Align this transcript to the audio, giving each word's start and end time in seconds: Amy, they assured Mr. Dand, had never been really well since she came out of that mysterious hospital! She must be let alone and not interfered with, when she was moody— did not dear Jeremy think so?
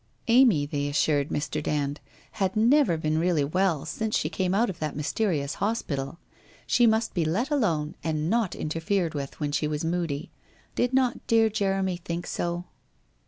Amy, 0.29 0.65
they 0.65 0.87
assured 0.87 1.29
Mr. 1.29 1.61
Dand, 1.61 1.99
had 2.41 2.55
never 2.55 2.97
been 2.97 3.19
really 3.19 3.43
well 3.43 3.85
since 3.85 4.17
she 4.17 4.29
came 4.31 4.51
out 4.55 4.67
of 4.67 4.79
that 4.79 4.95
mysterious 4.95 5.53
hospital! 5.61 6.17
She 6.65 6.87
must 6.87 7.13
be 7.13 7.23
let 7.23 7.51
alone 7.51 7.93
and 8.03 8.27
not 8.27 8.55
interfered 8.55 9.13
with, 9.13 9.39
when 9.39 9.51
she 9.51 9.67
was 9.67 9.85
moody— 9.85 10.31
did 10.75 10.91
not 10.91 11.19
dear 11.27 11.51
Jeremy 11.51 11.97
think 11.97 12.25
so? 12.25 12.63